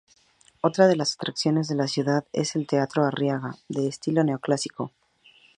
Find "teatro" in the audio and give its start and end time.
2.65-3.03